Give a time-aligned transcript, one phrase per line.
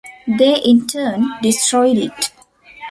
[0.25, 2.31] They in turn destroyed it.